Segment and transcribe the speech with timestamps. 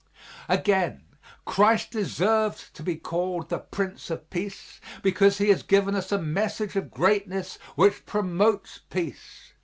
[0.49, 1.03] Again,
[1.45, 6.17] Christ deserves to be called The Prince of Peace because He has given us a
[6.17, 9.53] measure of greatness which promotes peace.